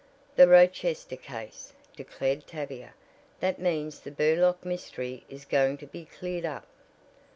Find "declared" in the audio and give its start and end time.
1.95-2.47